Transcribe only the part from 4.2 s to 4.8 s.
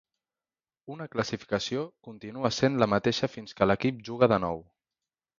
de nou.